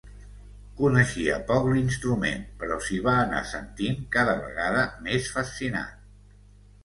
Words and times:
Coneixia 0.77 1.35
poc 1.49 1.67
l'instrument, 1.73 2.47
però 2.63 2.79
s'hi 2.87 2.97
va 3.09 3.13
anar 3.25 3.41
sentint 3.51 4.01
cada 4.17 4.35
vegada 4.45 4.87
més 5.09 5.27
fascinat. 5.35 6.01